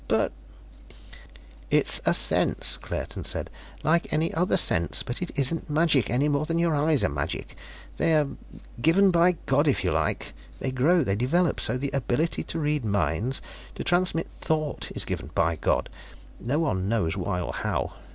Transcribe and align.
"But" 0.07 0.31
"It's 1.79 2.01
a 2.07 2.15
sense," 2.15 2.77
Claerten 2.81 3.23
said. 3.23 3.51
"Like 3.83 4.11
any 4.11 4.33
other 4.33 4.57
sense. 4.57 5.03
But 5.03 5.21
it 5.21 5.29
isn't 5.37 5.69
magic 5.69 6.09
any 6.09 6.27
more 6.27 6.47
than 6.47 6.57
your 6.57 6.73
eyes 6.75 7.03
are 7.03 7.07
magic. 7.09 7.55
They're... 7.97 8.25
given 8.81 9.11
by 9.11 9.33
God, 9.45 9.67
if 9.67 9.83
you 9.83 9.91
like; 9.91 10.33
they 10.57 10.71
grow, 10.71 11.03
they 11.03 11.15
develop. 11.15 11.59
So 11.59 11.77
the 11.77 11.91
ability 11.93 12.41
to 12.45 12.57
read 12.57 12.83
minds, 12.83 13.43
to 13.75 13.83
transmit 13.83 14.25
thought 14.41 14.89
is 14.95 15.05
given 15.05 15.29
by 15.35 15.55
God. 15.57 15.87
No 16.39 16.57
one 16.57 16.89
knows 16.89 17.15
why 17.15 17.39
or 17.39 17.53
how. 17.53 17.93